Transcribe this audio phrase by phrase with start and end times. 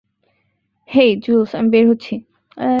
[0.89, 2.15] হেই, Jules, আমি বের হচ্ছি।